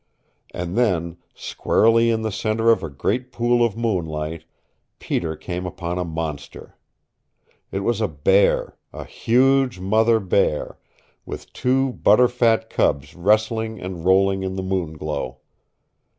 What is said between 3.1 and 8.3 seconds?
pool of moonlight, Peter came upon a monster. It was a